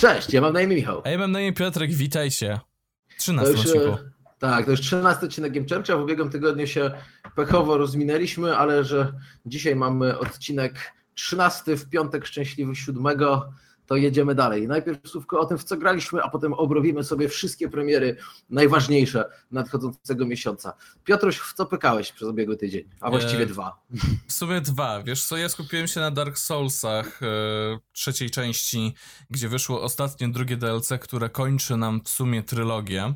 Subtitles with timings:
[0.00, 1.02] Cześć, ja mam na imię Michał.
[1.04, 2.60] A ja mam na imię Piotrek, witajcie.
[3.08, 3.86] W To 13 już, odcinku.
[3.88, 3.98] e,
[4.38, 5.96] tak, to już 13 odcinek Game Churcha.
[5.96, 6.90] W ubiegłym tygodniu się
[7.36, 9.12] pechowo rozminęliśmy, ale że
[9.46, 13.04] dzisiaj mamy odcinek 13 w piątek szczęśliwy 7,
[13.86, 14.68] to jedziemy dalej.
[14.68, 18.16] Najpierw słówko o tym, w co graliśmy, a potem obrobimy sobie wszystkie premiery
[18.50, 20.72] najważniejsze nadchodzącego miesiąca.
[21.04, 22.84] Piotruś, w co pykałeś przez ubiegły tydzień?
[23.00, 23.82] A właściwie E, dwa.
[24.28, 25.02] W sumie dwa.
[25.02, 27.26] Wiesz co, ja skupiłem się na Dark Soulsach e,
[27.92, 28.94] trzeciej części,
[29.30, 33.14] gdzie wyszło ostatnie drugie DLC, które kończy nam w sumie trylogię.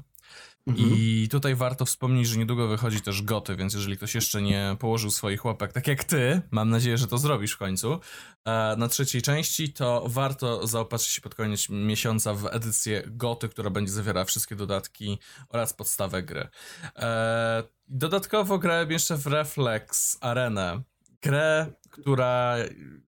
[0.71, 0.95] Mhm.
[0.99, 5.11] I tutaj warto wspomnieć, że niedługo wychodzi też Goty, więc jeżeli ktoś jeszcze nie położył
[5.11, 8.01] swoich łapek, tak jak ty, mam nadzieję, że to zrobisz w końcu,
[8.45, 13.71] e, na trzeciej części, to warto zaopatrzyć się pod koniec miesiąca w edycję Goty, która
[13.71, 16.49] będzie zawierała wszystkie dodatki oraz podstawę gry.
[16.97, 17.63] E,
[17.93, 20.83] Dodatkowo grałem jeszcze w Reflex Arenę,
[21.23, 22.57] grę, która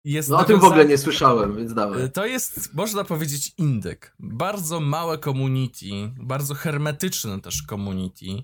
[0.04, 0.30] jest...
[0.30, 2.04] No o tym w ogóle nie słyszałem, więc dawaj.
[2.04, 4.16] Y, To jest, można powiedzieć, indyk.
[4.20, 5.86] Bardzo małe community,
[6.20, 8.44] bardzo hermetyczne też community,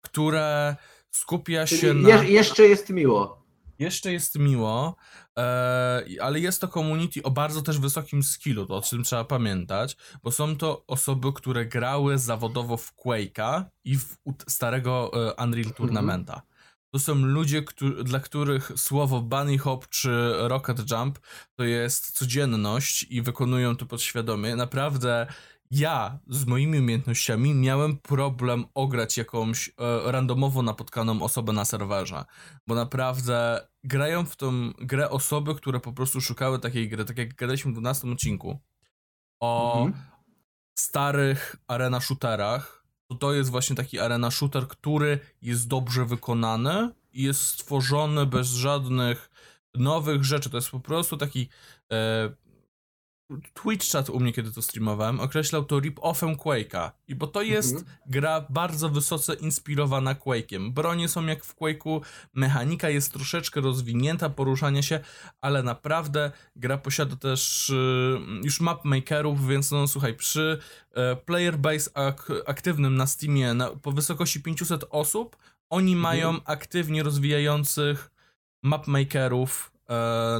[0.00, 0.76] które
[1.10, 2.08] skupia się Czyli na...
[2.08, 3.48] je, jeszcze jest miło.
[3.78, 4.96] Jeszcze jest miło,
[5.38, 9.96] e, ale jest to community o bardzo też wysokim skillu, to o czym trzeba pamiętać,
[10.22, 14.16] bo są to osoby, które grały zawodowo w Quake'a i w
[14.48, 16.42] starego e, Unreal Tournamenta.
[16.92, 21.18] To są ludzie, któ- dla których słowo bunny hop czy rocket jump
[21.54, 24.56] to jest codzienność i wykonują to podświadomie.
[24.56, 25.26] Naprawdę
[25.70, 29.72] ja z moimi umiejętnościami miałem problem ograć jakąś e,
[30.12, 32.24] randomowo napotkaną osobę na serwerze
[32.66, 37.34] bo naprawdę grają w tą grę osoby, które po prostu szukały takiej gry, tak jak
[37.34, 38.58] gadaliśmy w 12 odcinku
[39.40, 40.02] o Mhm.
[40.78, 42.77] starych arena shooterach,
[43.08, 48.48] to to jest właśnie taki arena shooter, który jest dobrze wykonany i jest stworzony bez
[48.48, 49.30] żadnych
[49.74, 50.50] nowych rzeczy.
[50.50, 51.48] To jest po prostu taki
[51.92, 52.30] e,
[53.54, 56.90] Twitch chat u mnie, kiedy to streamowałem, określał to rip-offem Quake'a.
[57.08, 57.96] I bo to jest Mhm.
[58.06, 60.72] gra bardzo wysoce inspirowana Quake'iem.
[60.72, 62.00] Bronie są jak w Quake'u,
[62.34, 65.00] mechanika jest troszeczkę rozwinięta, poruszanie się,
[65.40, 70.58] ale naprawdę gra posiada też y, już mapmakerów, więc no słuchaj, przy
[70.94, 75.36] e, player base ak aktywnym na Steamie na, po wysokości 500 osób,
[75.70, 76.02] oni Mhm.
[76.02, 78.10] mają aktywnie rozwijających
[78.62, 79.77] mapmakerów e,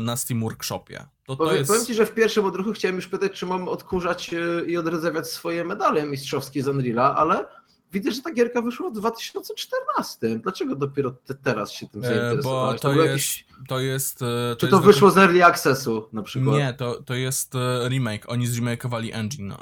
[0.01, 0.99] na Steam Workshopie.
[0.99, 1.71] To, to Powiem, jest...
[1.71, 5.29] powiem ci, że w pierwszym odruchu chciałem już pytać, czy mam odkurzać e, i odrzewiać
[5.31, 7.47] swoje medale mistrzowskie z Unreala, ale
[7.93, 10.39] widzę, że ta gierka wyszła w 2014.
[10.39, 12.81] Dlaczego dopiero te, teraz się tym E, zainteresowałeś?
[12.83, 14.23] bo to jest, jakiś- to jest...
[14.23, 14.27] e,
[14.59, 16.57] Czy jest to do- wyszło z Early Accessu na przykład?
[16.57, 18.29] Nie, to, to jest e, remake.
[18.29, 19.57] Oni zremakowali engine e,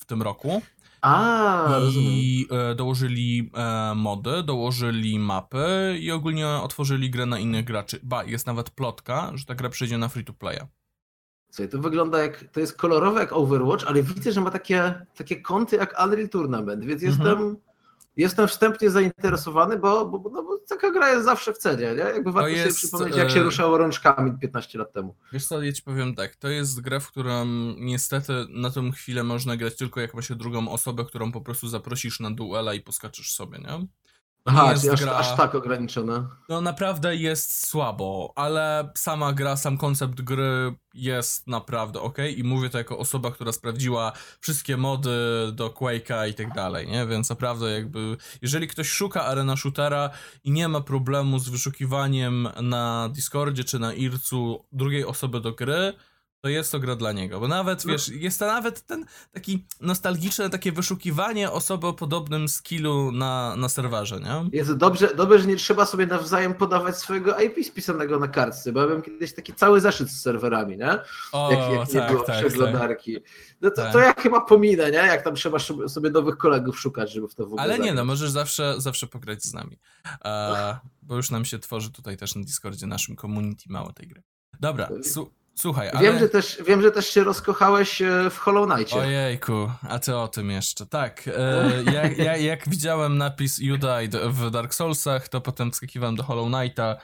[0.00, 0.62] w tym roku
[1.02, 2.12] A, rozumiem.
[2.12, 8.00] i e, dołożyli e, mody, dołożyli mapy i ogólnie otworzyli grę na innych graczy.
[8.02, 10.60] Ba, jest nawet plotka, że ta gra przejdzie na free to playa.
[11.50, 15.36] Słuchaj, to wygląda jak, to jest kolorowe jak Overwatch, ale widzę, że ma takie, takie
[15.42, 17.18] kąty jak Unreal Tournament, więc Mhm.
[17.28, 17.56] jestem,
[18.20, 22.02] jestem wstępnie zainteresowany, bo, bo, no, bo taka gra jest zawsze w cenie, nie?
[22.02, 25.14] Jakby warto sobie jest, przypomnieć, jak się e, ruszało rączkami 15 lat temu.
[25.32, 27.46] Wiesz co, ja ci powiem tak, to jest gra, w którą
[27.78, 31.68] niestety na tą chwilę można grać tylko jak ma się drugą osobę, którą po prostu
[31.68, 33.86] zaprosisz na duela i poskaczysz sobie, nie?
[34.44, 36.26] Aha, jest aż, gra- aż tak ograniczone.
[36.48, 42.70] No naprawdę jest słabo, ale sama gra, sam koncept gry jest naprawdę ok i mówię
[42.70, 45.10] to jako osoba, która sprawdziła wszystkie mody
[45.52, 47.06] do Quake'a i tak dalej, nie?
[47.06, 50.10] Więc naprawdę jakby, jeżeli ktoś szuka arena shootera
[50.44, 55.92] i nie ma problemu z wyszukiwaniem na Discordzie czy na Ircu drugiej osoby do gry,
[56.40, 57.92] to jest to gra dla niego, bo nawet, No.
[57.92, 63.68] wiesz, jest to nawet ten taki nostalgiczne takie wyszukiwanie osoby o podobnym skillu na, na
[63.68, 64.58] serwerze, nie?
[64.58, 68.80] Jest dobrze, dobrze, że nie trzeba sobie nawzajem podawać swojego IP spisanego na kartce, bo
[68.80, 70.98] ja miałem kiedyś taki cały zeszyt z serwerami, nie?
[71.32, 72.46] O, Jak, jak nie tak, było tak, tak.
[72.46, 73.16] przeglądarki.
[73.60, 73.92] No to, Tak.
[73.92, 74.96] to ja chyba pominę, nie?
[74.98, 75.58] Jak tam trzeba
[75.88, 79.06] sobie nowych kolegów szukać, żeby w to w ogóle Ale nie, no możesz zawsze, zawsze
[79.06, 79.78] pograć z nami.
[80.24, 84.22] E, bo już nam się tworzy tutaj też na Discordzie naszym community mało tej gry.
[84.60, 86.00] Dobra, su- słuchaj, ale...
[86.00, 88.96] Wiem, że też, wiem, że też się rozkochałeś e, w Hollow Knightie.
[88.96, 90.86] Ojejku, a ty o tym jeszcze.
[90.86, 96.16] Tak, e, ja, ja, jak widziałem napis You Died w Dark Soulsach, to potem wskakiwałem
[96.16, 96.96] do Hollow Knighta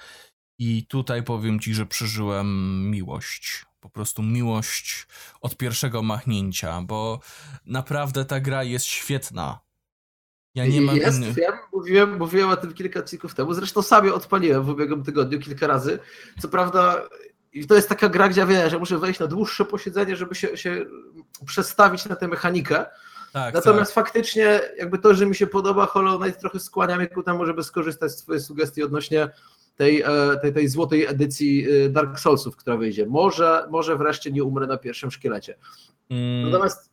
[0.58, 3.64] i tutaj powiem ci, że przeżyłem miłość.
[3.80, 5.06] Po prostu miłość
[5.40, 7.20] od pierwszego machnięcia, bo
[7.66, 9.60] naprawdę ta gra jest świetna.
[10.54, 11.34] Ja nie mam Jest, innych...
[11.34, 15.40] wiem, mówiłem, mówiłem o tym kilka odcinków temu, zresztą sam je odpaliłem w ubiegłym tygodniu
[15.40, 15.98] kilka razy.
[16.40, 17.02] Co prawda
[17.56, 20.34] i to jest taka gra, gdzie ja wiem, że muszę wejść na dłuższe posiedzenie, żeby
[20.34, 20.86] się, się
[21.46, 22.86] przestawić na tę mechanikę.
[23.32, 27.22] Tak, Natomiast faktycznie jakby to, że mi się podoba Hollow Knight trochę skłania mnie ku
[27.22, 29.28] temu, żeby skorzystać z twojej sugestii odnośnie
[29.76, 33.06] tej, e, tej, tej złotej edycji e, Dark Soulsów, która wyjdzie.
[33.06, 35.56] Może, może wreszcie nie umrę na pierwszym szkielecie.
[36.10, 36.92] Mm, Natomiast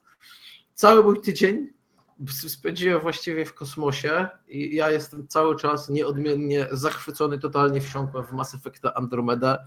[0.74, 1.68] cały mój tydzień
[2.30, 8.56] spędziłem właściwie w kosmosie i ja jestem cały czas nieodmiennie zachwycony, totalnie wsiąkłem w Mass
[8.56, 9.58] Effecta Andromeda.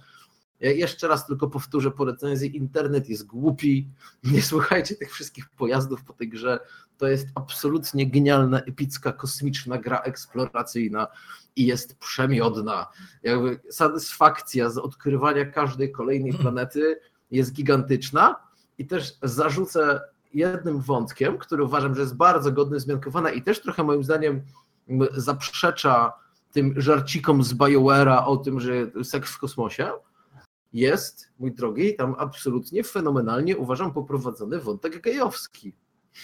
[0.60, 3.88] Ja jeszcze raz tylko powtórzę po recenzji, internet jest głupi,
[4.24, 6.60] nie słuchajcie tych wszystkich pojazdów po tej grze,
[6.98, 11.06] to jest absolutnie genialna, epicka, kosmiczna gra eksploracyjna
[11.56, 12.86] i jest przemiodna.
[13.22, 17.00] Jakby satysfakcja z odkrywania każdej kolejnej planety
[17.30, 18.36] jest gigantyczna
[18.78, 20.00] i też zarzucę
[20.34, 24.42] jednym wątkiem, który uważam, że jest bardzo godny zmiankowania i też trochę moim zdaniem
[25.16, 26.12] zaprzecza
[26.52, 28.72] tym żarcikom z BioWare'a o tym, że
[29.04, 29.90] seks w kosmosie,
[30.76, 35.76] jest, mój drogi, tam absolutnie fenomenalnie uważam poprowadzony wątek gejowski.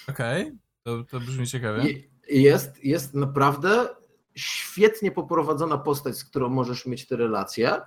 [0.08, 0.56] Okej, okay.
[0.82, 1.94] to, to brzmi ciekawie.
[2.28, 3.88] Jest, jest naprawdę
[4.34, 7.80] świetnie poprowadzona postać, z którą możesz mieć te relacje.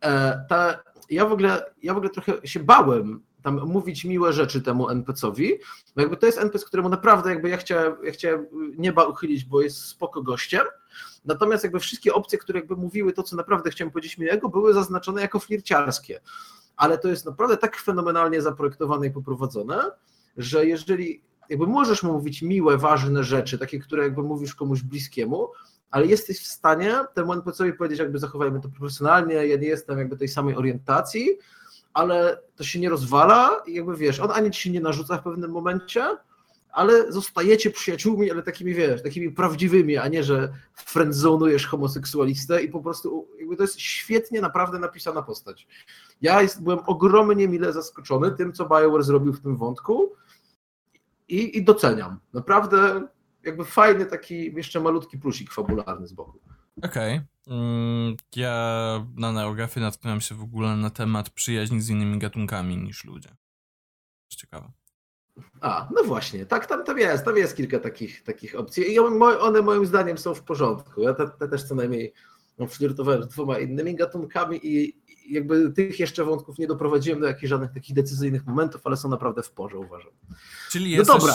[0.00, 4.62] E, ta, ja, w ogóle, ja w ogóle trochę się bałem tam mówić miłe rzeczy
[4.62, 5.58] temu NPC-owi,
[5.96, 8.46] bo jakby to jest NPC, któremu naprawdę jakby ja chciałem, ja chciałem
[8.78, 10.66] nieba uchylić, bo jest spoko gościem,
[11.24, 15.22] natomiast jakby wszystkie opcje, które jakby mówiły to, co naprawdę chciałem powiedzieć miłego, były zaznaczone
[15.22, 16.20] jako flirciarskie,
[16.76, 19.90] ale to jest naprawdę tak fenomenalnie zaprojektowane i poprowadzone,
[20.36, 25.48] że jeżeli jakby możesz mówić miłe, ważne rzeczy, takie, które jakby mówisz komuś bliskiemu,
[25.90, 30.16] ale jesteś w stanie temu NPC-owi powiedzieć, jakby zachowajmy to profesjonalnie, ja nie jestem jakby
[30.16, 31.38] tej samej orientacji,
[31.92, 35.22] ale to się nie rozwala i jakby wiesz, on ani ci się nie narzuca w
[35.22, 36.16] pewnym momencie,
[36.72, 42.80] ale zostajecie przyjaciółmi, ale takimi wiesz, takimi prawdziwymi, a nie, że friendzonujesz homoseksualistę i po
[42.80, 45.66] prostu jakby to jest świetnie naprawdę napisana postać.
[46.20, 50.12] Ja jest, byłem ogromnie mile zaskoczony tym, co BioWare zrobił w tym wątku
[51.28, 52.20] i, i doceniam.
[52.32, 53.08] Naprawdę
[53.42, 56.40] jakby fajny taki jeszcze malutki plusik fabularny z boku.
[56.82, 57.20] Okej.
[57.46, 57.56] Okay.
[57.56, 63.04] Mm, ja na Neogafie natknąłem się w ogóle na temat przyjaźni z innymi gatunkami niż
[63.04, 63.30] ludzie.
[64.28, 64.72] Ciekawe.
[65.60, 69.62] A, no właśnie, tak, tam, tam jest, tam jest kilka takich, takich opcji i one
[69.62, 71.02] moim zdaniem są w porządku.
[71.02, 72.12] Ja te, te też co najmniej
[72.58, 75.00] no, flirtowałem z dwoma innymi gatunkami i
[75.30, 79.42] jakby tych jeszcze wątków nie doprowadziłem do jakichś żadnych takich decyzyjnych momentów, ale są naprawdę
[79.42, 80.12] w porze, uważam.
[80.70, 81.34] Czyli jest no dobra.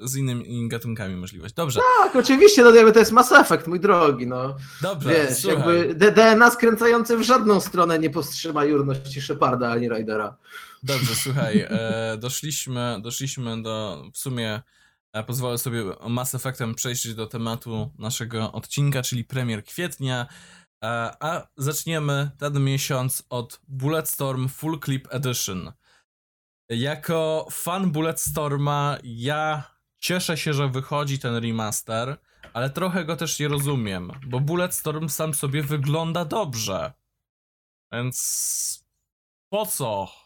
[0.00, 1.54] z innymi gatunkami możliwość.
[1.54, 1.80] Dobrze.
[1.98, 4.56] Tak, oczywiście, no jakby to jest Mass Effect, mój drogi, no.
[4.82, 5.78] Dobrze, Wiesz, słuchaj.
[5.78, 10.36] jakby DNA skręcające w żadną stronę nie powstrzyma jurności Sheparda ani Rydera.
[10.84, 14.62] Dobrze, słuchaj, e, doszliśmy, doszliśmy do, w sumie
[15.12, 20.26] e, pozwolę sobie Mass Effectem przejść do tematu naszego odcinka, czyli premier kwietnia.
[20.84, 20.86] E,
[21.20, 25.72] a zaczniemy ten miesiąc od Bulletstorm Full Clip Edition.
[26.68, 32.16] Jako fan Bulletstorma ja cieszę się, że wychodzi ten remaster,
[32.52, 36.92] ale trochę go też nie rozumiem, bo Bulletstorm sam sobie wygląda dobrze.
[37.92, 38.84] Więc
[39.50, 40.23] po co?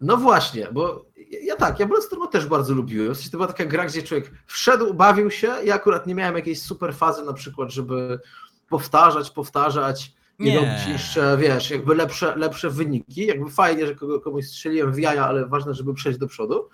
[0.00, 1.06] No właśnie, bo
[1.42, 3.14] ja tak, ja Bulletstorma też bardzo lubiłem.
[3.14, 5.54] W sensie to była taka gra, gdzie człowiek wszedł, bawił się.
[5.64, 8.20] Ja akurat nie miałem jakiejś super fazy na przykład, żeby
[8.68, 10.56] powtarzać, powtarzać i nie.
[10.56, 13.26] robić jeszcze, wiesz, jakby lepsze, lepsze wyniki.
[13.26, 13.94] Jakby fajnie, że
[14.24, 16.68] komuś strzeliłem w jaja, ale ważne, żeby przejść do przodu.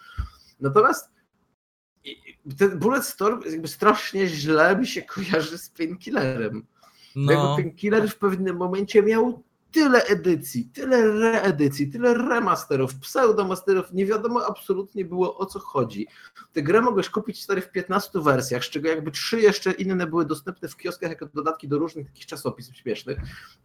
[0.60, 1.10] Natomiast
[2.58, 6.66] ten Bullet Storm jakby strasznie źle mi się kojarzy z Painkillerem.
[7.16, 7.56] No.
[7.56, 9.42] Painkiller w pewnym momencie miał
[9.76, 16.06] tyle edycji, tyle reedycji, tyle remasterów, pseudomasterów, nie wiadomo absolutnie było o co chodzi.
[16.52, 20.24] Tę grę mogłeś kupić stary w 15 wersjach, z czego jakby trzy jeszcze inne były
[20.24, 23.18] dostępne w kioskach jako dodatki do różnych takich czasopism śmiesznych.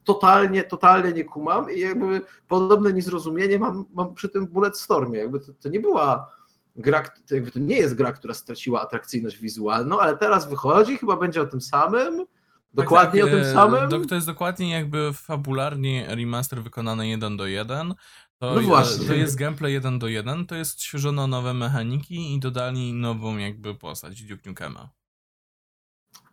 [0.03, 5.19] Totalnie, totalnie nie kumam i jakby podobne niezrozumienie mam, mam przy tym Bullet Stormie.
[5.19, 6.31] Jakby to, to nie była
[6.75, 11.17] gra, to, jakby to nie jest gra, która straciła atrakcyjność wizualną, ale teraz wychodzi, chyba
[11.17, 12.25] będzie o tym samym
[12.73, 14.07] Dokładnie tak, tak, o tym e, samym?
[14.07, 17.93] To jest dokładnie jakby fabularnie remaster wykonany 1 do 1.
[18.37, 19.07] To, no właśnie.
[19.07, 23.75] to jest gameplay 1 do 1, to jest świeżono nowe mechaniki i dodali nową jakby
[23.75, 24.89] postać Duke Nukema.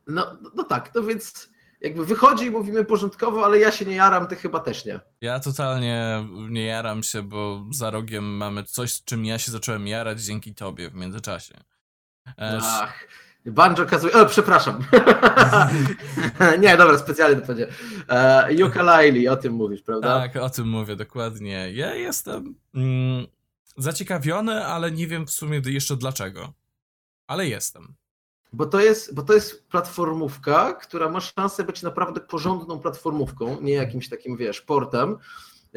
[0.06, 1.48] No, no tak, to więc
[1.80, 5.00] jakby wychodzi i mówimy porządkowo, ale ja się nie jaram, ty chyba też nie.
[5.20, 9.86] Ja totalnie nie jaram się, bo za rogiem mamy coś, z czym ja się zacząłem
[9.86, 11.54] jarać dzięki tobie w międzyczasie.
[12.36, 13.08] Ach.
[13.46, 14.14] Banjo kazuje.
[14.14, 14.84] O, przepraszam.
[16.62, 17.74] nie, dobra, specjalnie to powiedziałem.
[18.60, 20.20] Uh, ukulele, o tym mówisz, prawda?
[20.20, 21.72] Tak, o tym mówię, dokładnie.
[21.72, 23.26] Ja jestem mm,
[23.76, 26.52] zaciekawiony, ale nie wiem w sumie jeszcze dlaczego.
[27.26, 27.94] Ale jestem.
[28.52, 33.72] Bo to, jest, bo to jest platformówka, która ma szansę być naprawdę porządną platformówką, nie
[33.72, 35.16] jakimś takim, wiesz, portem.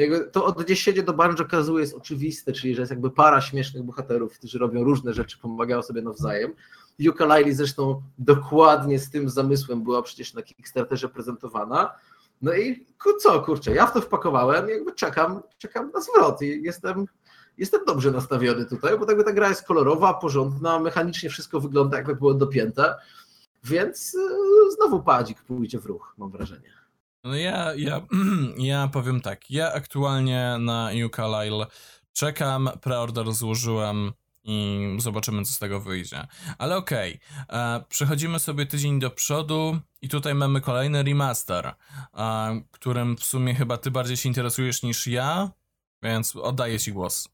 [0.02, 4.34] Jakby to odniesienie do Banjo Kazooie jest oczywiste, czyli że jest jakby para śmiesznych bohaterów,
[4.34, 6.54] którzy robią różne rzeczy, pomagają sobie nawzajem.
[7.00, 11.94] Yooka-Laylee zresztą dokładnie z tym zamysłem była przecież na Kickstarterze prezentowana.
[12.42, 12.86] No i
[13.20, 17.06] co, kurczę, ja w to wpakowałem, jakby czekam, czekam na zwrot i jestem,
[17.58, 22.16] jestem dobrze nastawiony tutaj, bo jakby ta gra jest kolorowa, porządna, mechanicznie wszystko wygląda jakby
[22.16, 22.96] było dopięte,
[23.64, 26.81] więc e, znowu padzik pójdzie w ruch, mam wrażenie.
[27.24, 28.02] No ja, ja,
[28.58, 31.66] ja powiem tak, ja aktualnie na New Carlisle
[32.14, 34.12] czekam, preorder złożyłem
[34.44, 36.28] i zobaczymy, co z tego wyjdzie.
[36.58, 37.84] Ale okej, okay.
[37.90, 41.74] przechodzimy sobie tydzień do przodu i tutaj mamy kolejny remaster,
[42.14, 45.52] e, którym w sumie chyba ty bardziej się interesujesz niż ja,
[46.04, 47.30] więc oddaję ci głos.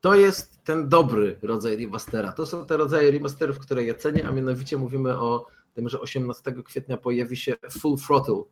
[0.00, 2.32] To jest ten dobry rodzaj remastera.
[2.32, 6.54] To są te rodzaje remasterów, które ja cenię, a mianowicie mówimy o tym, że 18
[6.64, 8.42] kwietnia pojawi się Full Throttle.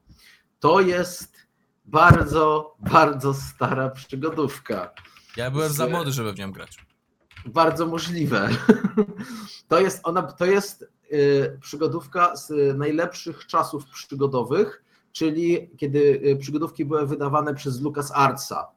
[0.63, 1.37] To jest
[1.85, 4.91] bardzo, bardzo stara przygodówka.
[5.37, 5.77] Ja byłem z...
[5.77, 6.79] za młody, żeby w nią grać.
[7.47, 8.49] Bardzo możliwe.
[9.69, 16.85] To jest ona, to jest y, przygodówka z najlepszych czasów przygodowych, czyli kiedy y, przygodówki
[16.85, 18.69] były wydawane przez Lucas Artsa.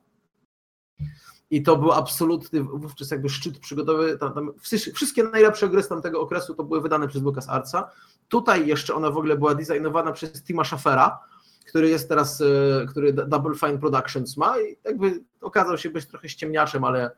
[1.49, 4.17] I to był absolutny wówczas jakby szczyt przygodowy.
[4.17, 4.53] Tam, tam,
[4.93, 7.91] wszystkie najlepsze gry z tamtego okresu to były wydane przez Lucas Artsa.
[8.27, 11.19] Tutaj jeszcze ona w ogóle była designowana przez Tima Schaffera,
[11.65, 16.29] który jest teraz, y, który Double Fine Productions ma i jakby okazał się być trochę
[16.29, 17.11] ściemniaczem, ale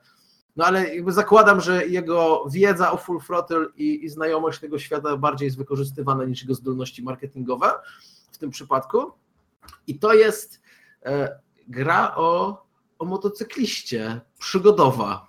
[0.57, 5.17] no ale jakby zakładam, że jego wiedza o Full Throttle i, i znajomość tego świata
[5.17, 7.71] bardziej jest wykorzystywana niż jego zdolności marketingowe
[8.31, 9.11] w tym przypadku.
[9.87, 10.61] I to jest
[11.05, 12.61] e, gra o,
[12.99, 15.27] o motocykliście, przygodowa.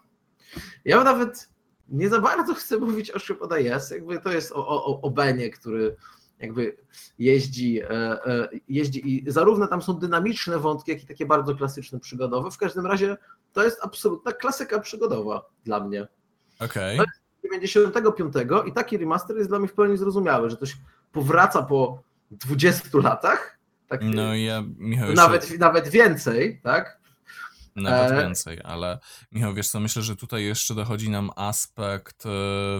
[0.84, 1.48] Ja nawet
[1.88, 5.50] nie za bardzo chcę mówić o Ship Jest, jakby to jest o, o, o Benie,
[5.50, 5.96] który
[6.40, 6.76] jakby
[7.18, 12.00] jeździ, e, e, jeździ i zarówno tam są dynamiczne wątki, jak i takie bardzo klasyczne
[12.00, 12.50] przygodowe.
[12.50, 13.16] W każdym razie
[13.52, 16.08] to jest absolutna klasyka przygodowa dla mnie.
[16.60, 17.00] Okej.
[17.00, 17.12] Okay.
[17.44, 18.34] 95
[18.66, 20.76] i taki remaster jest dla mnie w pełni zrozumiały, że coś
[21.12, 23.58] powraca po 20 latach.
[23.88, 25.58] Tak, no ja, Michał, nawet, jeszcze...
[25.58, 26.97] nawet więcej, tak?
[27.78, 28.22] Nawet e...
[28.22, 28.98] więcej, ale
[29.32, 32.28] Michał, wiesz co, myślę, że tutaj jeszcze dochodzi nam aspekt e,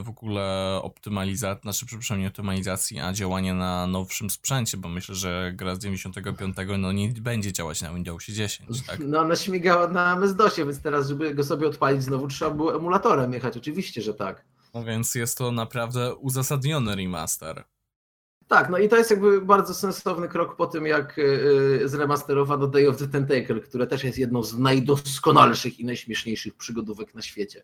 [0.03, 5.53] w ogóle optymalizacji, znaczy przepraszam, nie optymalizacji, a działania na nowszym sprzęcie, bo myślę, że
[5.55, 8.99] gra z 95 no nie będzie działać na Windowsie 10, tak?
[9.01, 13.33] No ona śmigała na MS-DOSie, więc teraz, żeby go sobie odpalić znowu, trzeba było emulatorem
[13.33, 14.45] jechać, oczywiście, że tak.
[14.75, 17.65] No więc jest to naprawdę uzasadniony remaster.
[18.49, 21.23] Tak, no i to jest jakby bardzo sensowny krok po tym, jak y,
[21.83, 27.15] y, zremasterowano Day of the Tentacle, które też jest jedną z najdoskonalszych i najśmieszniejszych przygodówek
[27.15, 27.63] na świecie.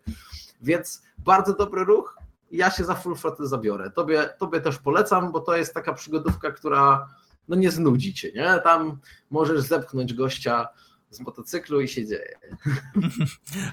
[0.62, 2.16] Więc bardzo dobry ruch.
[2.50, 3.90] Ja się za Full Throttle zabiorę.
[3.90, 7.08] Tobie, tobie też polecam, bo to jest taka przygodówka, która
[7.48, 8.60] no nie znudzi cię, nie?
[8.64, 8.98] Tam
[9.30, 10.68] możesz zepchnąć gościa
[11.10, 12.38] z motocyklu i się dzieje.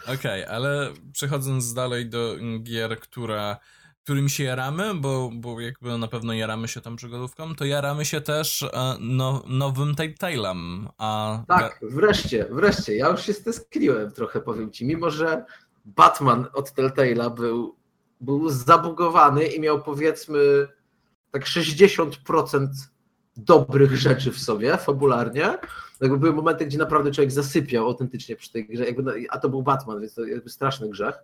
[0.04, 3.58] Okej, okay, ale przechodząc dalej do gier, które
[4.04, 8.22] którym się jaramy, bo, bo jakby na pewno jaramy się tą przygodówką, to jaramy się
[8.22, 10.88] też e, no, nowym Telltale'em.
[10.98, 11.44] A...
[11.48, 12.96] Tak, wreszcie, wreszcie.
[12.96, 14.86] Ja już się steskliłem trochę, powiem ci.
[14.86, 15.46] Mimo, że
[15.86, 17.76] Batman od Telltale'a był,
[18.22, 20.68] był zabugowany i miał powiedzmy
[21.32, 22.68] tak 60%
[23.38, 25.58] dobrych rzeczy w sobie, fabularnie.
[26.02, 29.64] Jakby były momenty, gdzie naprawdę człowiek zasypiał autentycznie przy tej grze, jakby, a to był
[29.64, 31.16] Batman, więc to jakby straszny grzech.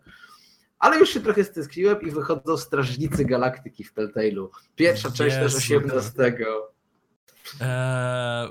[0.80, 4.48] Ale już się trochę stęskniłem i wychodzą Strażnicy Galaktyki w Telltale'u.
[4.76, 6.36] Pierwsza część też 18.
[7.62, 8.50] Eee,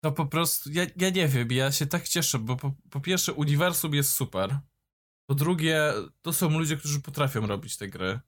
[0.00, 3.32] to po prostu, ja, ja nie wiem, ja się tak cieszę, bo po, po pierwsze
[3.32, 4.58] uniwersum jest super.
[5.26, 5.92] Po drugie,
[6.22, 8.20] to są ludzie, którzy potrafią robić te gry.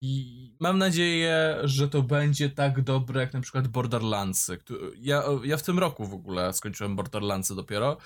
[0.00, 4.58] I mam nadzieję, że to będzie tak dobre jak na przykład Borderlandsy.
[4.98, 7.96] Ja, ja w tym roku w ogóle skończyłem Borderlandsy dopiero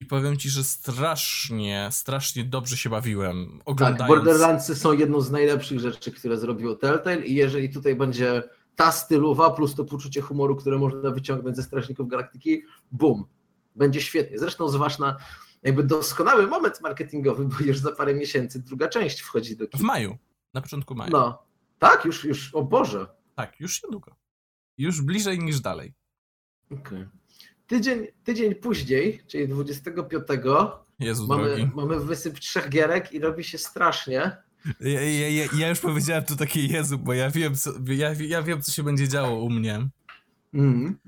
[0.00, 3.98] i powiem ci, że strasznie, strasznie dobrze się bawiłem oglądając.
[3.98, 8.42] Tak, Borderlandsy są jedną z najlepszych rzeczy, które zrobiło Telltale i jeżeli tutaj będzie
[8.76, 13.24] ta stylowa plus to poczucie humoru, które można wyciągnąć ze Strażników Galaktyki, bum,
[13.76, 14.38] będzie świetnie.
[14.38, 15.16] Zresztą zważna
[15.62, 19.82] jakby doskonały moment marketingowy, bo już za parę miesięcy druga część wchodzi do kina.
[19.82, 20.18] W maju,
[20.54, 21.10] na początku maja.
[21.10, 21.42] No,
[21.78, 23.06] tak, już, już, o Boże.
[23.34, 24.16] Tak, już niedługo.
[24.78, 25.94] Już bliżej niż dalej.
[26.70, 26.80] Okej.
[26.80, 27.08] Okay.
[27.66, 30.24] Tydzień, tydzień później, czyli 25,
[30.98, 34.36] Jezu mamy, mamy wysyp trzech gierek i robi się strasznie.
[34.80, 38.42] Ja, ja, ja, ja już powiedziałem tu takie Jezu, bo ja wiem, co, ja, ja
[38.42, 39.88] wiem, co się będzie działo u mnie.
[40.54, 40.98] Mm.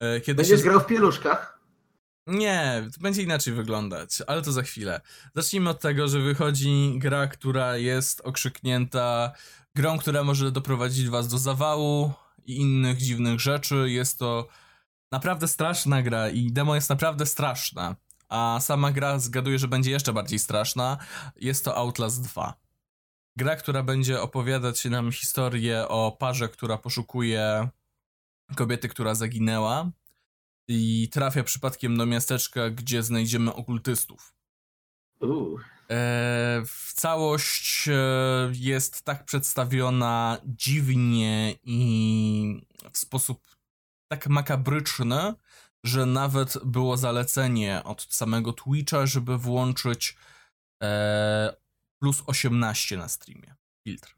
[0.00, 0.64] E, kiedy Będziesz się...
[0.64, 1.60] grał w pieluszkach?
[2.26, 5.00] Nie, to będzie inaczej wyglądać, ale to za chwilę.
[5.34, 9.32] Zacznijmy od tego, że wychodzi gra, która jest okrzyknięta
[9.74, 12.12] grą, która może doprowadzić was do zawału
[12.46, 13.84] i innych dziwnych rzeczy.
[13.86, 14.48] Jest to
[15.12, 17.96] naprawdę straszna gra i demo jest naprawdę straszna.
[18.28, 20.98] A sama gra zgaduję, że będzie jeszcze bardziej straszna.
[21.36, 22.54] Jest to Outlast 2.
[23.36, 27.68] Gra, która będzie opowiadać nam historię o parze, która poszukuje
[28.56, 29.90] kobiety, która zaginęła
[30.68, 34.34] i trafia przypadkiem do miasteczka, gdzie znajdziemy okultystów.
[35.20, 35.60] Uh.
[35.90, 37.92] E, w całość e,
[38.52, 43.40] jest tak przedstawiona dziwnie i w sposób
[44.12, 45.34] tak makabryczny,
[45.84, 50.16] że nawet było zalecenie od samego Twitcha, żeby włączyć
[50.82, 51.56] e,
[52.02, 53.54] plus 18 na streamie.
[53.88, 54.16] Filtr.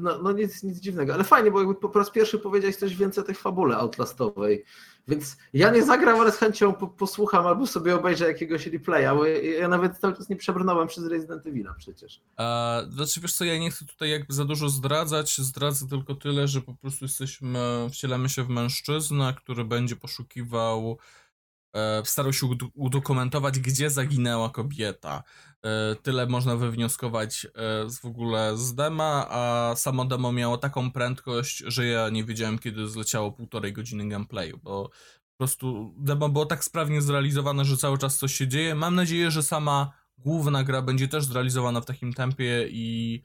[0.00, 3.24] No, no nic, nic dziwnego, ale fajnie, bo jakby po raz pierwszy powiedziałeś coś więcej
[3.24, 4.64] o tej fabule outlastowej.
[5.08, 9.26] Więc ja nie zagram, ale z chęcią po, posłucham albo sobie obejrzę jakiegoś replaya, bo
[9.26, 12.20] ja, nawet cały czas nie przebrnąłem przez Resident Evil przecież.
[12.36, 16.48] A, znaczy wiesz co, ja nie chcę tutaj jakby za dużo zdradzać, zdradzę tylko tyle,
[16.48, 17.58] że po prostu jesteśmy,
[17.92, 20.98] wcielamy się w mężczyznę, który będzie poszukiwał,
[22.04, 25.22] starał się ud- udokumentować, gdzie zaginęła kobieta.
[25.64, 27.50] E, tyle można wywnioskować e,
[27.90, 32.88] w ogóle z dema, a samo demo miało taką prędkość, że ja nie wiedziałem, kiedy
[32.88, 38.18] zleciało półtorej godziny gameplayu, bo po prostu demo było tak sprawnie zrealizowane, że cały czas
[38.18, 38.74] coś się dzieje.
[38.74, 43.22] Mam nadzieję, że sama główna gra będzie też zrealizowana w takim tempie i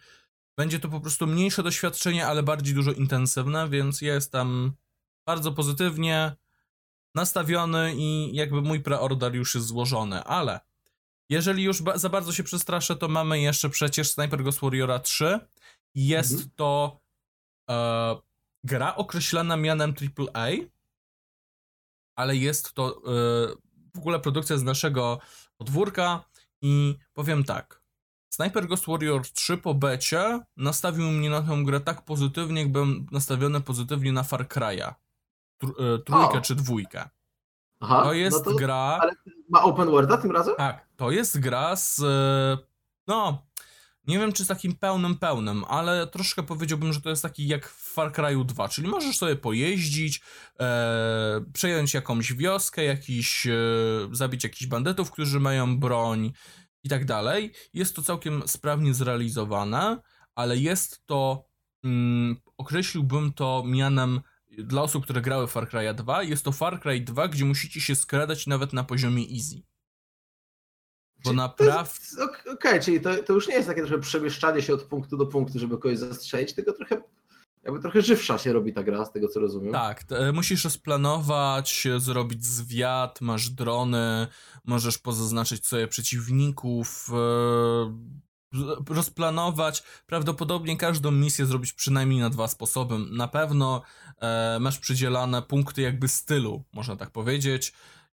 [0.58, 4.72] będzie to po prostu mniejsze doświadczenie, ale bardziej dużo intensywne, więc ja jestem
[5.28, 6.36] bardzo pozytywnie
[7.16, 10.60] nastawiony i jakby mój preorder już jest złożony, ale
[11.30, 15.40] jeżeli już ba- za bardzo się przestraszę, to mamy jeszcze przecież Sniper Ghost Warriora 3
[15.96, 16.50] i jest Mhm.
[16.56, 17.00] to
[17.70, 18.16] e,
[18.64, 20.48] gra określana mianem AAA,
[22.16, 23.02] ale jest to e,
[23.96, 25.20] w ogóle produkcja z naszego
[25.58, 26.24] podwórka
[26.62, 27.84] i powiem tak.
[28.30, 33.62] Sniper Ghost Warrior 3 po becie nastawił mnie na tę grę tak pozytywnie, jakbym nastawiony
[33.62, 34.94] pozytywnie na Far Cry'a.
[35.64, 36.42] E, trójkę O.
[36.42, 37.10] czy dwójkę.
[37.80, 38.76] Aha, To jest no to gra...
[39.02, 39.12] ale-
[39.50, 40.56] ma open worlda tym razem?
[40.58, 42.00] Tak, to jest gra z.
[42.00, 42.58] e,
[43.08, 43.46] No,
[44.08, 47.68] nie wiem czy z takim pełnym, pełnym, ale troszkę powiedziałbym, że to jest taki jak
[47.70, 50.22] w Far Cry'u 2, czyli możesz sobie pojeździć,
[50.60, 53.52] e, przejąć jakąś wioskę, jakiś, e,
[54.12, 56.32] zabić jakichś bandytów, którzy mają broń
[56.84, 57.54] i tak dalej.
[57.74, 59.98] Jest to całkiem sprawnie zrealizowane,
[60.36, 61.46] ale jest to,
[61.84, 64.22] mm, określiłbym to mianem
[64.58, 67.96] dla osób, które grały Far Cry'a 2, jest to Far Cry 2, gdzie musicie się
[67.96, 69.62] skradać nawet na poziomie easy.
[71.24, 71.92] Bo Czyli naprawdę.
[72.54, 75.60] Okej, czyli to, to już nie jest takie trochę przemieszczanie się od punktu do punktu,
[75.60, 77.02] żeby kogoś zastrzelić, tylko trochę
[77.64, 79.72] jakby trochę żywsza się robi ta gra, z tego co rozumiem.
[79.74, 84.28] Tak, t- musisz rozplanować, zrobić zwiat, masz drony,
[84.66, 87.98] możesz pozaznaczyć sobie przeciwników, e,
[88.90, 89.84] rozplanować.
[90.06, 93.00] Prawdopodobnie każdą misję zrobić przynajmniej na dwa sposoby.
[93.00, 93.82] Na pewno
[94.22, 97.74] e, masz przydzielane punkty jakby stylu, można tak powiedzieć,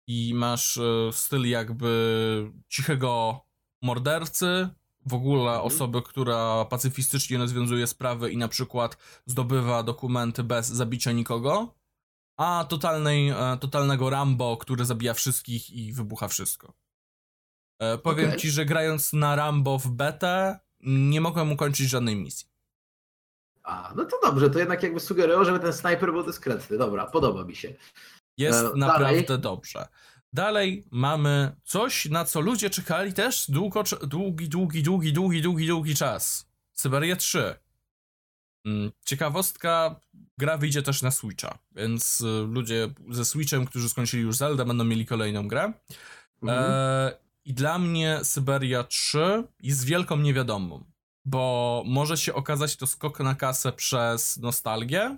[0.08, 3.41] i masz e, styl jakby cichego
[3.82, 4.69] mordercy,
[5.06, 5.65] w ogóle Mhm.
[5.65, 11.76] osoby, która pacyfistycznie rozwiązuje sprawy i na przykład zdobywa dokumenty bez zabicia nikogo,
[12.38, 16.73] a totalnej, e, totalnego Rambo, który zabija wszystkich i wybucha wszystko.
[17.79, 18.39] E, powiem Okej.
[18.39, 22.47] ci, że grając na Rambo w betę, nie mogłem ukończyć żadnej misji.
[23.63, 26.77] A, no to dobrze, to jednak jakby sugerują, żeby ten snajper był dyskretny.
[26.77, 27.73] Dobra, podoba mi się.
[28.37, 29.41] Jest E, naprawdę dalej.
[29.41, 29.87] dobrze.
[30.33, 35.95] Dalej mamy coś, na co ludzie czekali też długo, długi, długi, długi, długi, długi, długi
[35.95, 36.49] czas.
[36.73, 37.55] Syberia 3.
[38.65, 39.99] Mm, Ciekawostka,
[40.37, 44.83] gra wyjdzie też na Switcha, więc y, ludzie ze Switchem, którzy skończyli już Zelda, będą
[44.83, 45.73] mieli kolejną grę.
[46.43, 46.71] Mhm.
[46.71, 50.86] E, I dla mnie Syberia 3 jest wielką niewiadomą,
[51.25, 55.17] bo może się okazać to skok na kasę przez nostalgię,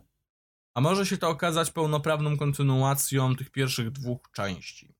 [0.75, 4.95] a może się to okazać pełnoprawną kontynuacją tych pierwszych dwóch części.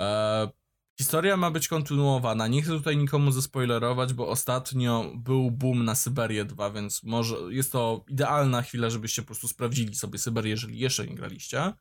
[0.00, 0.50] E,
[0.98, 2.48] historia ma być kontynuowana.
[2.48, 7.72] Nie chcę tutaj nikomu zaspoilerować, bo ostatnio był boom na Syberię 2, więc może jest
[7.72, 11.72] to idealna chwila, żebyście po prostu sprawdzili sobie Syberię, jeżeli jeszcze nie graliście.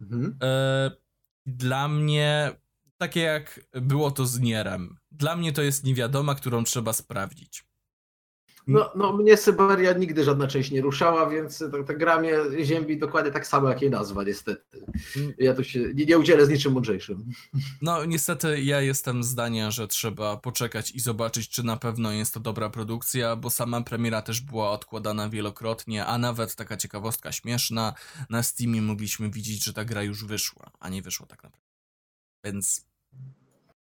[0.00, 0.38] Mhm.
[0.42, 0.90] E,
[1.46, 2.60] dla mnie,
[3.00, 7.64] takie jak było to z Nierem, dla mnie to jest niewiadoma, którą trzeba sprawdzić.
[8.66, 12.34] No, no mnie Syberia nigdy żadna część nie ruszała, więc ta, ta gra mnie
[12.64, 14.84] ziębi dokładnie tak samo jak jej nazwa, niestety.
[15.16, 15.32] Mm.
[15.38, 17.24] Ja tu się nie, nie udzielę z niczym mądrzejszym.
[17.82, 22.40] No, niestety ja jestem zdania, że trzeba poczekać i zobaczyć, czy na pewno jest to
[22.40, 27.94] dobra produkcja, bo sama premiera też była odkładana wielokrotnie, a nawet taka ciekawostka śmieszna,
[28.30, 31.70] na Steamie mogliśmy widzieć, że ta gra już wyszła, a nie wyszła tak naprawdę.
[32.44, 32.89] Więc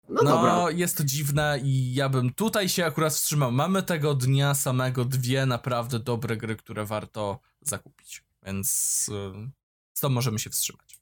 [0.10, 0.72] No, No, dobra.
[0.72, 3.52] jest to dziwne i ja bym tutaj się akurat wstrzymał.
[3.52, 9.50] Mamy tego dnia samego dwie naprawdę dobre gry, które warto zakupić, więc y,
[9.94, 11.00] z tą możemy się wstrzymać.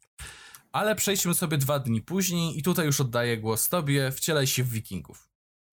[0.71, 4.69] Ale przejdźmy sobie dwa dni później i tutaj już oddaję głos tobie, wcielaj się w
[4.69, 5.29] wikingów.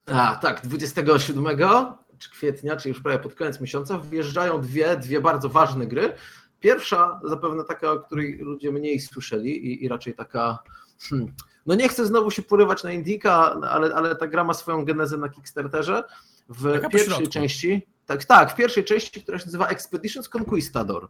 [0.07, 1.47] A, tak, 27
[2.19, 6.15] czy kwietnia, czyli już prawie pod koniec miesiąca, wjeżdżają dwie, dwie bardzo ważne gry.
[6.61, 10.59] Pierwsza, zapewne taka, o której ludzie mniej słyszeli i, i raczej taka,
[11.09, 11.33] hmm,
[11.67, 15.17] no nie chcę znowu się porywać na Indika, ale, ale ta gra ma swoją genezę
[15.17, 16.05] na Kickstarterze.
[16.49, 21.09] W Taka pierwszej części, tak, tak, w pierwszej części, która się nazywa Expeditions Conquistador.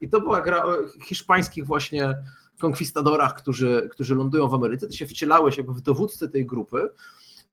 [0.00, 2.16] I to była gra o hiszpańskich właśnie
[2.58, 4.88] konkwistadorach, którzy, którzy lądują w Ameryce.
[4.88, 6.88] Ty się wcielałeś jakby w dowódcę tej grupy.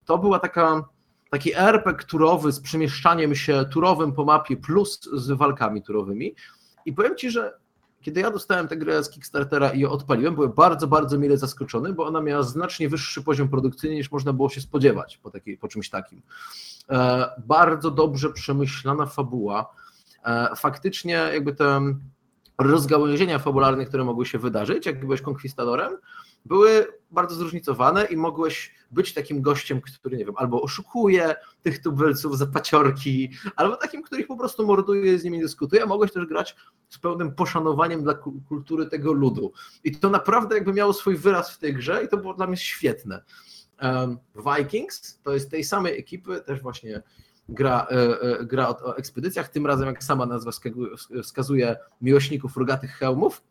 [0.06, 0.84] To była taka,
[1.30, 6.36] taki RPG turowy z przemieszczaniem się turowym po mapie plus z walkami turowymi.
[6.86, 7.60] I powiem Ci, że
[8.04, 11.94] kiedy ja dostałem tę grę z Kickstartera i ją odpaliłem, byłem bardzo, bardzo mile zaskoczony,
[11.94, 15.68] bo ona miała znacznie wyższy poziom produkcyjny niż można było się spodziewać po, takiej, po
[15.68, 16.22] czymś takim.
[16.90, 19.74] E, bardzo dobrze przemyślana fabuła.
[20.26, 21.82] E, faktycznie jakby te
[22.58, 25.98] rozgałęzienia fabularne, które mogły się wydarzyć, jak byłeś konkwistadorem,
[26.46, 32.38] były bardzo zróżnicowane i mogłeś być takim gościem, który, nie wiem, albo oszukuje tych tubylców
[32.38, 36.26] za paciorki, albo takim, który ich po prostu morduje z nimi dyskutuje, a mogłeś też
[36.26, 36.56] grać
[36.90, 39.54] z pełnym poszanowaniem dla ku- kultury tego ludu.
[39.84, 42.58] I to naprawdę jakby miało swój wyraz w tej grze i to było dla mnie
[42.58, 43.24] świetne.
[44.58, 47.02] Vikings to jest tej samej ekipy, też właśnie
[47.50, 50.52] gra, e, e, gra o, o ekspedycjach, tym razem jak sama nazwa
[51.24, 53.42] wskazuje miłośników rogatych hełmów,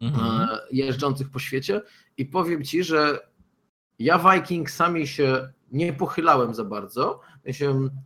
[0.00, 0.40] Mhm.
[0.40, 1.82] e, jeżdżących po świecie
[2.16, 3.28] i powiem Ci, że
[3.98, 7.20] ja Vikingsami się nie pochylałem za bardzo,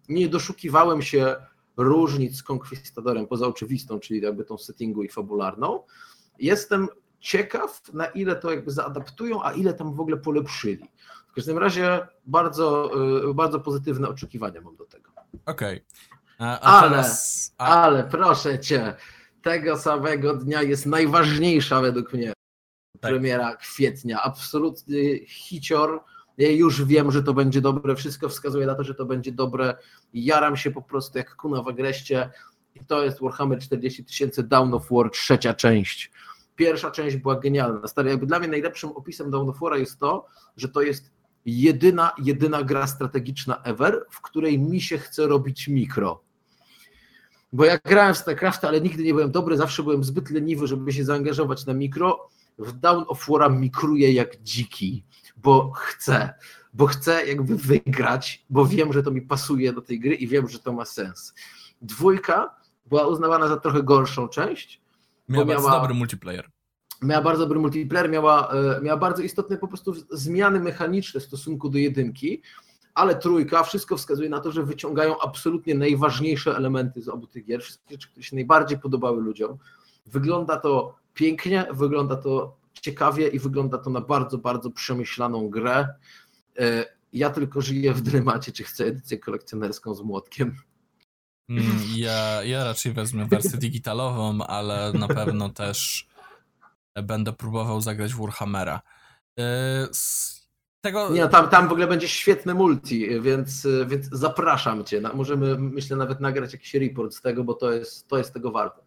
[0.08, 1.36] nie doszukiwałem się
[1.76, 5.80] różnic z Conquistadorem, poza oczywistą, czyli jakby tą settingu i fabularną.
[6.38, 6.88] Jestem
[7.20, 10.88] ciekaw, na ile to jakby zaadaptują, a ile tam w ogóle polepszyli.
[11.28, 12.90] W każdym razie bardzo,
[13.34, 15.13] bardzo pozytywne oczekiwania mam do tego.
[15.46, 15.84] Okej.
[16.38, 17.54] A Ale- teraz...
[17.58, 18.94] A, Ale proszę Cię,
[19.42, 22.32] tego samego dnia jest najważniejsza według mnie
[23.00, 23.10] Tak.
[23.10, 24.22] premiera kwietnia.
[24.22, 26.02] Absolutny hicior.
[26.38, 27.96] Ja już wiem, że to będzie dobre.
[27.96, 29.76] Wszystko wskazuje na to, że to będzie dobre.
[30.14, 32.30] Jaram się po prostu jak kuna w agreście.
[32.74, 36.10] I to jest Warhammer 40 tysięcy Down of War, trzecia część.
[36.56, 37.88] Pierwsza część była genialna.
[37.88, 41.10] Stary, jakby dla mnie najlepszym opisem Down of War'a jest to, że to jest
[41.46, 46.22] jedyna, jedyna gra strategiczna ever, w której mi się chce robić mikro.
[47.52, 50.92] Bo ja grałem w StarCraft, ale nigdy nie byłem dobry, zawsze byłem zbyt leniwy, żeby
[50.92, 52.28] się zaangażować na mikro.
[52.58, 55.04] W Down of War'a mikruję jak dziki,
[55.36, 56.34] bo chcę,
[56.74, 60.48] bo chcę jakby wygrać, bo wiem, że to mi pasuje do tej gry i wiem,
[60.48, 61.34] że to ma sens.
[61.82, 62.54] Dwójka
[62.86, 64.80] była uznawana za trochę gorszą część,
[65.28, 66.50] miała miała- dobry multiplayer.
[67.04, 71.68] Miała bardzo dobry multiplayer, miała, e, miała bardzo istotne po prostu zmiany mechaniczne w stosunku
[71.68, 72.42] do jedynki,
[72.94, 77.62] ale trójka, wszystko wskazuje na to, że wyciągają absolutnie najważniejsze elementy z obu tych gier,
[77.62, 79.58] wszystkie rzeczy, które się najbardziej podobały ludziom.
[80.06, 85.88] Wygląda to pięknie, wygląda to ciekawie i wygląda to na bardzo, bardzo przemyślaną grę.
[86.58, 90.56] E, Ja tylko żyję w dylemacie, czy chcę edycję kolekcjonerską z młotkiem.
[91.48, 91.64] Mm,
[91.96, 96.08] Ja, ja raczej wezmę wersję digitalową, ale na pewno też
[97.02, 98.80] będę próbował zagrać w Warhammera.
[99.36, 99.44] Yy,
[100.80, 101.10] tego...
[101.10, 105.00] Nie, no, tam, tam w ogóle będzie świetny multi, więc, więc zapraszam Cię.
[105.14, 108.80] Możemy, myślę, nawet nagrać jakiś report z tego, bo to jest, to jest tego warte.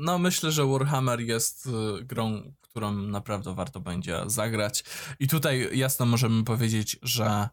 [0.00, 4.84] No, myślę, że Warhammer jest y, grą, którą naprawdę warto będzie zagrać.
[5.20, 7.48] I tutaj jasno możemy powiedzieć, że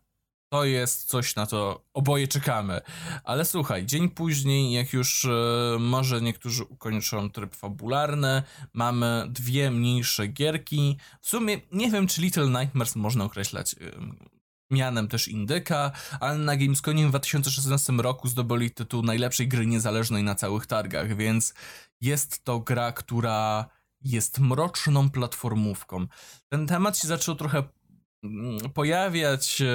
[0.53, 2.81] to jest coś, na to oboje czekamy.
[3.23, 5.29] Ale słuchaj, dzień później, jak już y,
[5.79, 10.97] może niektórzy ukończą tryb fabularny, mamy dwie mniejsze gierki.
[11.21, 13.91] W sumie nie wiem, czy Little Nightmares można określać y,
[14.71, 20.35] mianem też indyka, ale na Gamesconie w 2016 roku zdobyli tytuł najlepszej gry niezależnej na
[20.35, 21.53] całych targach, więc
[22.01, 23.65] jest to gra, która
[24.01, 26.07] jest mroczną platformówką.
[26.49, 27.63] Ten temat się zaczął trochę
[28.73, 29.65] pojawiać, e,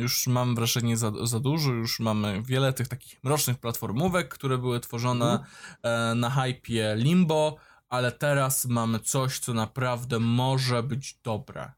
[0.00, 4.80] już mam wrażenie za, za dużo, już mamy wiele tych takich mrocznych platformówek, które były
[4.80, 5.44] tworzone
[5.82, 7.56] e, na hypie Limbo,
[7.88, 11.72] ale teraz mamy coś, co naprawdę może być dobre.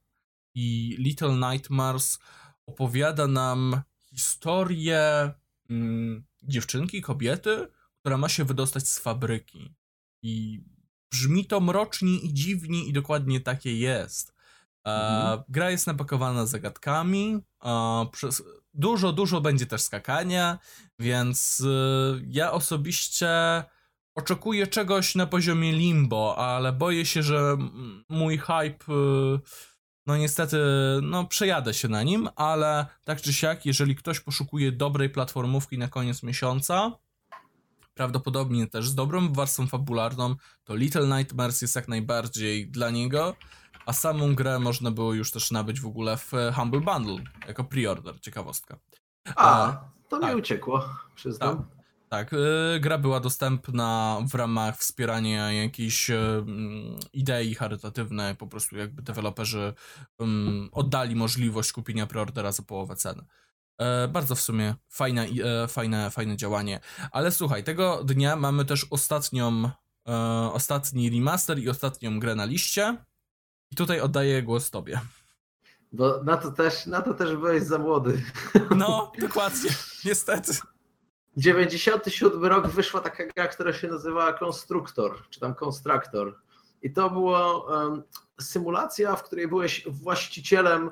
[0.55, 2.19] I Little Nightmares
[2.67, 5.33] opowiada nam historię
[5.71, 7.69] mm, dziewczynki, kobiety,
[8.01, 9.75] która ma się wydostać z fabryki.
[10.23, 10.61] I
[11.11, 14.36] brzmi to mrocznie i dziwnie i dokładnie takie jest.
[14.87, 15.43] E, Mhm.
[15.49, 18.43] Gra jest napakowana zagadkami, e, przez,
[18.75, 20.59] dużo, dużo będzie też skakania,
[20.99, 23.29] więc e, ja osobiście
[24.15, 27.57] oczekuję czegoś na poziomie limbo, ale boję się, że
[28.09, 28.85] mój hype,
[30.07, 30.57] no niestety,
[31.03, 35.89] no przejadę się na nim, ale tak czy siak, jeżeli ktoś poszukuje dobrej platformówki na
[35.89, 36.93] koniec miesiąca,
[37.95, 43.37] prawdopodobnie też z dobrą warstwą fabularną, to Little Nightmares jest jak najbardziej dla niego,
[43.87, 48.21] a samą grę można było już też nabyć w ogóle w Humble Bundle, jako preorder,
[48.21, 48.79] ciekawostka.
[49.37, 50.37] A, to mi tak.
[50.37, 51.65] uciekło, przyznam.
[52.09, 58.77] Tak, y, gra była dostępna w ramach wspierania jakiejś y, mm, idei charytatywnej, po prostu
[58.77, 59.75] jakby deweloperzy
[60.23, 63.25] ym, oddali możliwość kupienia preordera za połowę ceny.
[63.79, 65.27] E, bardzo w sumie fajne,
[65.69, 66.81] fajne, fajne działanie.
[67.11, 69.71] Ale słuchaj, tego dnia mamy też ostatnią,
[70.09, 70.13] e,
[70.53, 72.97] ostatni remaster i ostatnią grę na liście.
[73.73, 75.01] I tutaj oddaję głos tobie.
[75.93, 78.23] Bo na to też, na to też byłeś za młody.
[78.77, 79.71] No, dokładnie,
[80.05, 80.53] niestety.
[81.37, 86.39] 97 rok wyszła taka gra, która się nazywała Constructor, czy tam Constructor.
[86.83, 88.03] I to była em,
[88.41, 90.91] symulacja, w której byłeś właścicielem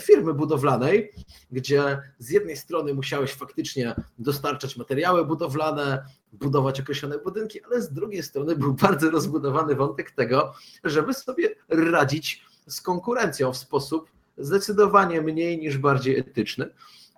[0.00, 1.12] firmy budowlanej,
[1.50, 8.22] gdzie z jednej strony musiałeś faktycznie dostarczać materiały budowlane, budować określone budynki, ale z drugiej
[8.22, 10.52] strony był bardzo rozbudowany wątek tego,
[10.84, 16.70] żeby sobie radzić z konkurencją w sposób zdecydowanie mniej niż bardziej etyczny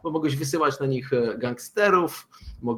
[0.03, 2.29] bo mogłeś wysyłać na nich e, gangsterów,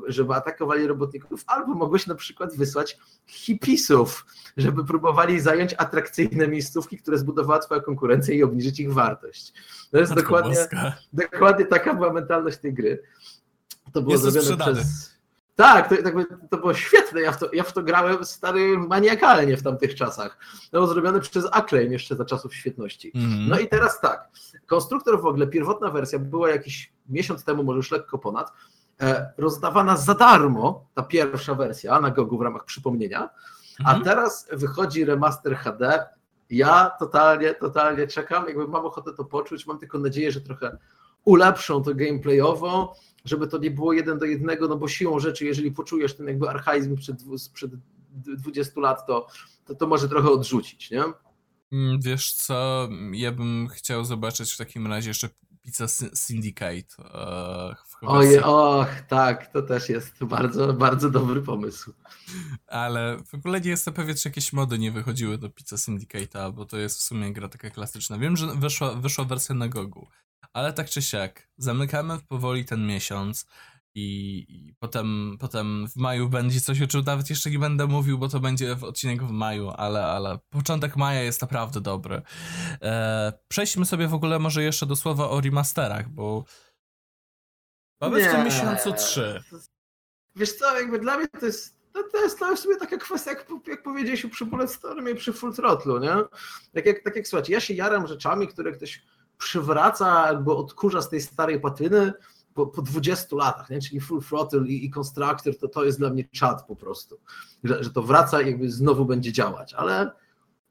[0.07, 7.19] żeby atakowali robotników, albo mogłeś na przykład wysłać hipisów, żeby próbowali zająć atrakcyjne miejscówki, które
[7.19, 9.53] zbudowała twoja konkurencja i obniżyć ich wartość.
[9.91, 10.97] To jest Matko dokładnie, Boska.
[11.13, 13.03] dokładnie taka była mentalność tej gry.
[13.93, 15.12] To było Jest zrobione przez...
[15.55, 15.97] Tak, to,
[16.51, 17.21] to było świetne.
[17.21, 20.38] Ja w, to, ja w to grałem stary maniakalnie w tamtych czasach.
[20.71, 23.12] To było zrobione przez Acclaim jeszcze za czasów świetności.
[23.15, 23.49] Mhm.
[23.49, 24.29] No i teraz tak.
[24.67, 28.53] Konstruktor w ogóle, pierwotna wersja była jakiś miesiąc temu, może już lekko ponad,
[29.01, 33.31] e, rozdawana za darmo, ta pierwsza wersja na Gogu w ramach przypomnienia,
[33.85, 34.05] a Mhm.
[34.05, 36.05] teraz wychodzi remaster HD.
[36.51, 40.79] Ja totalnie, totalnie czekam, jakby mam ochotę to poczuć, mam tylko nadzieję, że trochę
[41.25, 45.73] ulepszą to gameplayowo, żeby to nie było jeden do jednego, no bo siłą rzeczy, jeżeli
[45.73, 47.71] poczujesz ten jakby archaizm przed, sprzed
[48.39, 49.27] 20 lat, to,
[49.65, 51.03] to, to może trochę odrzucić, nie?
[51.73, 55.29] Mm, Wiesz co, ja bym chciał zobaczyć w takim razie jeszcze
[55.63, 57.05] Pizza Sy- Syndicate.
[57.15, 61.93] e, Oje, och, tak, to też jest bardzo, bardzo dobry pomysł.
[62.67, 66.65] Ale w ogóle nie jestem pewien, czy jakieś mody nie wychodziły do Pizza Syndicate'a, bo
[66.65, 68.19] to jest w sumie gra taka klasyczna.
[68.19, 70.07] Wiem, że wyszła, wyszła wersja na Gogu,
[70.53, 73.47] ale tak czy siak, zamykamy powoli ten miesiąc
[73.95, 78.19] i, i potem, potem w maju będzie coś, o czym nawet jeszcze nie będę mówił,
[78.19, 82.23] bo to będzie w odcinek w maju, ale, ale początek maja jest naprawdę dobry.
[82.83, 86.45] E, przejdźmy sobie w ogóle może jeszcze do słowa o remasterach, bo
[88.01, 88.45] mamy w tym Nie.
[88.45, 89.43] miesiącu trzy.
[90.37, 93.47] Wiesz co, jakby dla mnie to jest, to, to jest w sumie taka kwestia, jak,
[93.67, 96.15] jak powiedzieliśmy przy Bullet Stormie, przy Full Throttlu, nie?
[96.75, 99.03] Tak jak, tak jak słuchajcie, ja się jaram rzeczami, które ktoś
[99.42, 102.12] przywraca albo odkurza z tej starej patyny
[102.55, 103.81] po, po 20 latach, nie?
[103.81, 107.20] czyli Full Throttle i, i Constructor, to, to jest dla mnie czad po prostu,
[107.64, 110.11] że, że to wraca i jakby znowu będzie działać, ale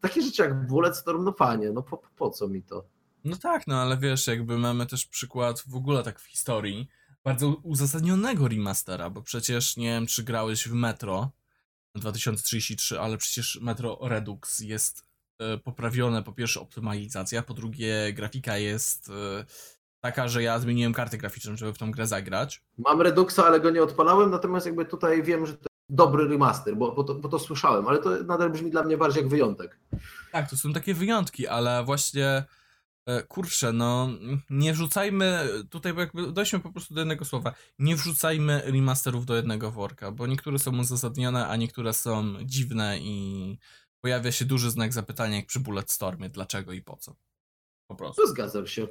[0.01, 2.83] takie rzeczy jak Bullet Storm, no panie, no po, po co mi to?
[3.23, 6.89] No tak, no ale wiesz, jakby mamy też przykład w ogóle tak w historii
[7.23, 11.31] bardzo uzasadnionego remastera, bo przecież nie wiem, czy grałeś w Metro
[11.95, 15.10] 2033, ale przecież Metro Redux jest
[15.63, 19.45] poprawione, po pierwsze optymalizacja, po drugie grafika jest e,
[20.01, 22.63] taka, że ja zmieniłem kartę graficzną, żeby w tą grę zagrać.
[22.77, 26.77] Mam Reduxa, ale go nie odpalałem, natomiast jakby tutaj wiem, że to jest dobry remaster,
[26.77, 29.79] bo, bo, to, bo to słyszałem, ale to nadal brzmi dla mnie bardziej jak wyjątek.
[30.31, 32.43] Tak, to są takie wyjątki, ale właśnie
[33.05, 34.09] e, kurczę, no
[34.49, 39.71] nie wrzucajmy, tutaj jakby dojdźmy po prostu do jednego słowa, nie wrzucajmy remasterów do jednego
[39.71, 43.57] worka, bo niektóre są uzasadnione, a niektóre są dziwne i
[44.01, 47.15] pojawia się duży znak zapytania jak przy Bullet Stormie, dlaczego i po co.
[47.87, 48.21] Po prostu.
[48.21, 48.87] To zgadzam się.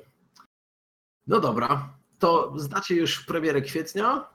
[1.27, 4.29] No dobra, to znacie już premierę kwietnia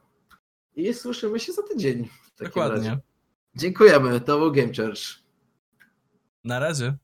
[0.75, 2.09] i słyszymy się za tydzień.
[2.39, 2.89] Dokładnie.
[2.89, 2.99] razie.
[3.55, 5.01] Dziękujemy, to był Game Church.
[6.43, 6.97] Na razie.